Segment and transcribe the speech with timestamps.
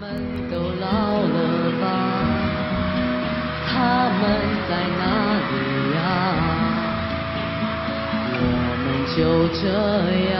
[0.00, 0.14] 我们
[0.48, 0.86] 都老
[1.26, 1.36] 了
[1.80, 1.82] 吧？
[3.66, 3.68] 他
[4.20, 4.22] 们
[4.68, 5.02] 在哪
[5.50, 5.52] 里
[5.96, 5.98] 呀？
[8.38, 8.42] 我
[8.84, 9.18] 们就
[9.60, 9.66] 这
[10.30, 10.38] 样